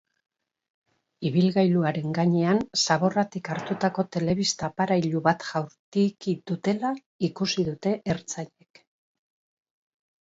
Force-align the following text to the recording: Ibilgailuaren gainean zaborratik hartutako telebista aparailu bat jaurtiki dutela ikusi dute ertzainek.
Ibilgailuaren 1.29 2.15
gainean 2.19 2.61
zaborratik 2.85 3.51
hartutako 3.55 4.05
telebista 4.17 4.69
aparailu 4.69 5.21
bat 5.29 5.45
jaurtiki 5.51 6.35
dutela 6.53 6.95
ikusi 7.29 7.69
dute 7.73 7.95
ertzainek. 8.17 8.85